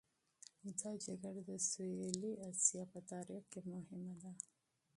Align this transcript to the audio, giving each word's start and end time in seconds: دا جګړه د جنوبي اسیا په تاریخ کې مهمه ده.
دا 0.79 0.91
جګړه 1.05 1.41
د 1.49 1.51
جنوبي 1.71 2.31
اسیا 2.49 2.83
په 2.93 2.99
تاریخ 3.11 3.43
کې 3.51 3.59
مهمه 3.71 4.15
ده. 4.21 4.31